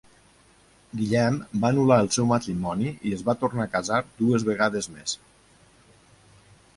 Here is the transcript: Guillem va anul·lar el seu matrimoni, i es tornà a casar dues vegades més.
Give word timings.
Guillem 1.01 1.35
va 1.65 1.69
anul·lar 1.73 1.97
el 2.05 2.09
seu 2.15 2.27
matrimoni, 2.31 2.95
i 3.09 3.13
es 3.17 3.21
tornà 3.43 3.65
a 3.69 3.73
casar 3.75 3.99
dues 4.23 4.47
vegades 4.49 4.89
més. 4.97 5.17